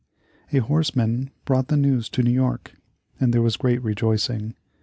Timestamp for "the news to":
1.67-2.23